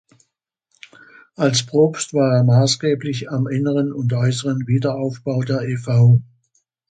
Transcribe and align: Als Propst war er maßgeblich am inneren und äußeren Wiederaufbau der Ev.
Als 1.35 1.61
Propst 1.67 2.15
war 2.15 2.35
er 2.35 2.43
maßgeblich 2.43 3.29
am 3.29 3.45
inneren 3.45 3.93
und 3.93 4.11
äußeren 4.11 4.65
Wiederaufbau 4.65 5.43
der 5.43 5.59
Ev. 5.61 6.23